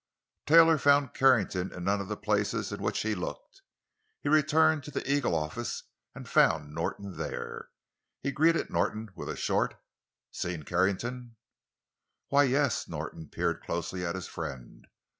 Taylor 0.47 0.79
found 0.79 1.13
Carrington 1.13 1.71
in 1.71 1.83
none 1.83 2.01
of 2.01 2.07
the 2.07 2.17
places 2.17 2.71
in 2.71 2.81
which 2.81 3.01
he 3.03 3.13
looked. 3.13 3.61
He 4.19 4.29
returned 4.29 4.83
to 4.85 4.89
the 4.89 5.07
Eagle 5.07 5.35
office, 5.35 5.83
and 6.15 6.27
found 6.27 6.73
Norton 6.73 7.17
there. 7.17 7.69
He 8.23 8.31
greeted 8.31 8.71
Norton 8.71 9.09
with 9.13 9.29
a 9.29 9.35
short: 9.35 9.79
"Seen 10.31 10.63
Carrington?" 10.63 11.35
"Why, 12.29 12.45
yes." 12.45 12.87
Norton 12.87 13.29
peered 13.29 13.61
closely 13.61 14.03
at 14.03 14.15
his 14.15 14.25
friend. 14.27 14.87